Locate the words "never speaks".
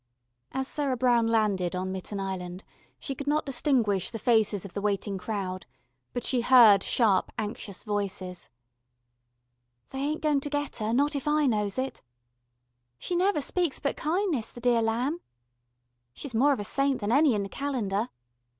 13.15-13.79